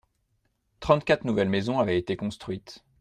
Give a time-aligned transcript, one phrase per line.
[0.79, 2.83] Trente-quatre nouvelles maisons avaient été construites.